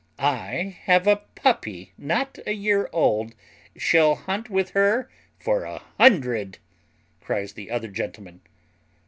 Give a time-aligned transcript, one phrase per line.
[0.17, 3.35] "I have a puppy, not a year old,
[3.77, 6.57] shall hunt with her for a hundred,"
[7.19, 8.41] cries the other gentleman.